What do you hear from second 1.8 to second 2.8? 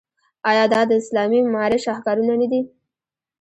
شاهکارونه نه دي؟